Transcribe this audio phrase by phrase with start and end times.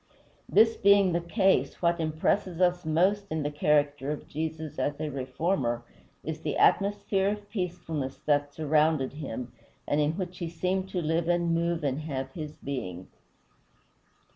[0.49, 5.09] This being the case, what impresses us most in the character of Jesus, as a
[5.11, 5.83] reformer,
[6.23, 9.51] is the atmosphere of peacefulness that surrounded him,
[9.87, 13.09] and in which he seemed to live and move and have his being.